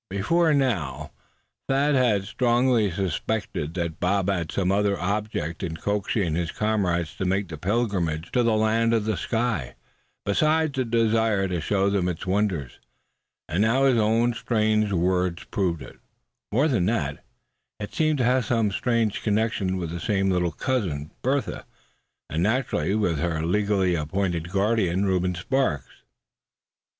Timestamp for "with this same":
19.77-20.31